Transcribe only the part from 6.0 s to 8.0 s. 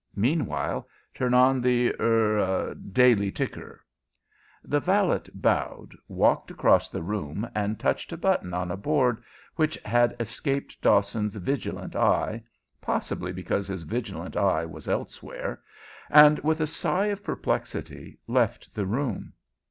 walked across the room, and